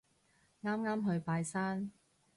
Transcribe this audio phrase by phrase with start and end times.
[0.63, 1.91] 啱啱去拜山